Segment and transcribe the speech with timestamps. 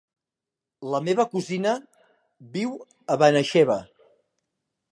[0.93, 1.73] La meva cosina
[2.57, 2.73] viu
[3.17, 3.77] a Benaixeve.